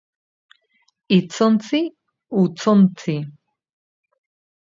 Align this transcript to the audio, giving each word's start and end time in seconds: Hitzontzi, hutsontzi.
Hitzontzi, 1.11 1.81
hutsontzi. 2.39 3.15